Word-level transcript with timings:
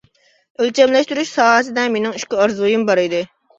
ئۆلچەملەشتۈرۈش 0.63 1.35
ساھەسىدە 1.37 1.85
مېنىڭ 1.99 2.19
ئىككى 2.23 2.43
ئارزۇيۇم 2.43 2.91
بار 2.91 3.07
ئىدى. 3.07 3.25